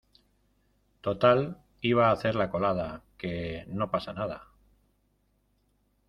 total, 1.01 1.57
iba 1.81 2.07
a 2.07 2.11
hacer 2.11 2.33
la 2.33 2.49
colada. 2.49 3.03
que 3.19 3.65
no 3.67 3.91
pasa 3.91 4.13
nada. 4.13 4.47